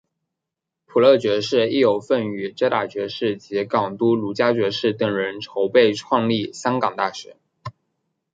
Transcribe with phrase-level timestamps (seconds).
[0.87, 7.37] 普乐爵士亦有份与遮打爵士及港督卢嘉爵士等人筹备创立香港大学。